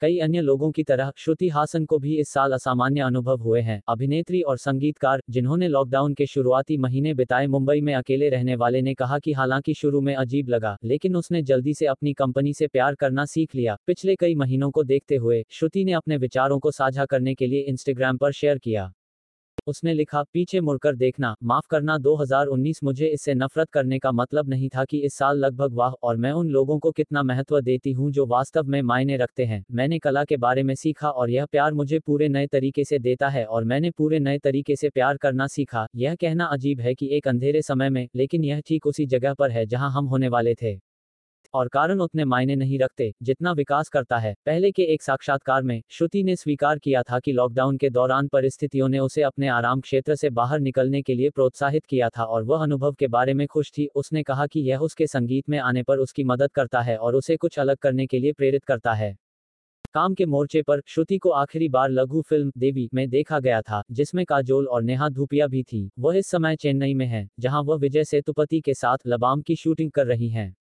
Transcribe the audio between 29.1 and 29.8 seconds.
रखते हैं।